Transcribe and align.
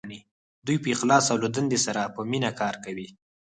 دوی 0.65 0.77
په 0.83 0.87
اخلاص 0.95 1.25
او 1.31 1.37
له 1.43 1.49
دندې 1.55 1.79
سره 1.85 2.11
په 2.15 2.21
مینه 2.31 2.49
کار 2.59 2.75
کوي. 2.85 3.07